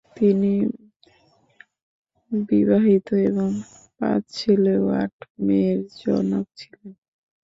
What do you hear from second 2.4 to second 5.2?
বিবাহিত এবং পাঁচ ছেলে ও আট